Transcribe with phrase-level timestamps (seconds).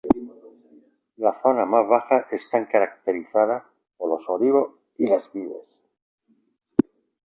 [1.17, 3.65] Las zonas más bajas están caracterizadas
[3.97, 5.83] por los olivo y las vides.